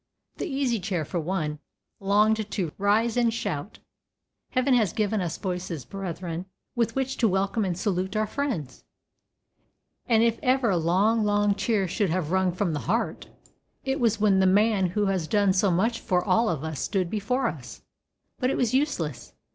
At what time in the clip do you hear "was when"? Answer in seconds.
13.99-14.39